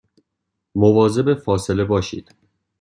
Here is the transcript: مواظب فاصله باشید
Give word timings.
مواظب 0.75 1.33
فاصله 1.33 1.83
باشید 1.85 2.33